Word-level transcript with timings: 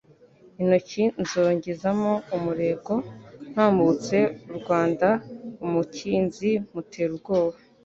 intoki 0.61 1.03
nzongezamo 1.23 2.11
umurego 2.35 2.93
ntambutse 3.51 4.17
Urwanda 4.53 5.09
umukinzi 5.65 6.49
mutera 6.73 7.11
ubwoba, 7.15 7.57